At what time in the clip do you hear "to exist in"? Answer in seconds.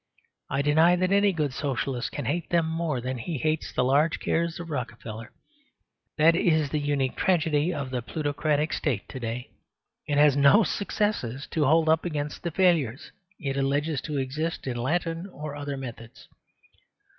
14.01-14.77